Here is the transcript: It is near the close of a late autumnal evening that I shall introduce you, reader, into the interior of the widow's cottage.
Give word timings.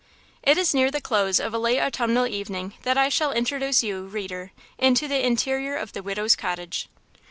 It 0.41 0.57
is 0.57 0.73
near 0.73 0.89
the 0.89 0.99
close 0.99 1.39
of 1.39 1.53
a 1.53 1.59
late 1.59 1.79
autumnal 1.79 2.25
evening 2.25 2.73
that 2.81 2.97
I 2.97 3.07
shall 3.07 3.31
introduce 3.31 3.83
you, 3.83 4.05
reader, 4.07 4.51
into 4.79 5.07
the 5.07 5.23
interior 5.23 5.75
of 5.75 5.93
the 5.93 6.01
widow's 6.01 6.35
cottage. 6.35 6.89